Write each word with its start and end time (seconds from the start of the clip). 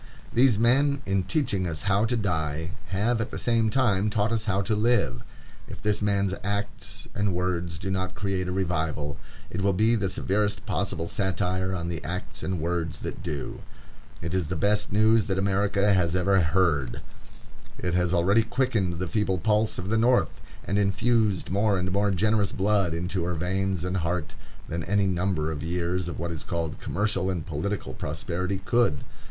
These 0.33 0.57
men, 0.57 1.03
in 1.05 1.21
teaching 1.25 1.67
us 1.67 1.83
how 1.83 2.05
to 2.05 2.17
die, 2.17 2.71
have 2.87 3.21
at 3.21 3.29
the 3.29 3.37
same 3.37 3.69
time 3.69 4.09
taught 4.09 4.31
us 4.31 4.45
how 4.45 4.63
to 4.63 4.75
live. 4.75 5.21
If 5.67 5.79
this 5.79 6.01
man's 6.01 6.33
acts 6.43 7.07
and 7.13 7.35
words 7.35 7.77
do 7.77 7.91
not 7.91 8.15
create 8.15 8.47
a 8.47 8.51
revival, 8.51 9.19
it 9.51 9.61
will 9.61 9.73
be 9.73 9.93
the 9.93 10.09
severest 10.09 10.65
possible 10.65 11.07
satire 11.07 11.75
on 11.75 11.87
the 11.87 12.03
acts 12.03 12.41
and 12.41 12.59
words 12.59 13.01
that 13.01 13.21
do. 13.21 13.61
It 14.23 14.33
is 14.33 14.47
the 14.47 14.55
best 14.55 14.91
news 14.91 15.27
that 15.27 15.37
America 15.37 15.93
has 15.93 16.15
ever 16.15 16.41
heard. 16.41 17.01
It 17.77 17.93
has 17.93 18.11
already 18.11 18.41
quickened 18.41 18.97
the 18.97 19.07
feeble 19.07 19.37
pulse 19.37 19.77
of 19.77 19.89
the 19.89 19.99
North, 19.99 20.41
and 20.63 20.79
infused 20.79 21.51
more 21.51 21.77
and 21.77 21.91
more 21.91 22.09
generous 22.09 22.53
blood 22.53 22.95
into 22.95 23.23
her 23.25 23.35
veins 23.35 23.83
and 23.85 23.97
heart, 23.97 24.33
than 24.67 24.83
any 24.85 25.05
number 25.05 25.51
of 25.51 25.61
years 25.61 26.09
of 26.09 26.17
what 26.17 26.31
is 26.31 26.43
called 26.43 26.79
commercial 26.79 27.29
and 27.29 27.45
political 27.45 27.93
prosperity 27.93 28.63
could. 28.65 29.03